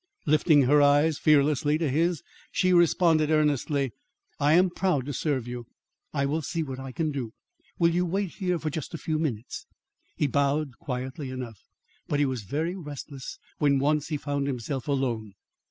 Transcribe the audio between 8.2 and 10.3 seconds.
here for just a few minutes?" He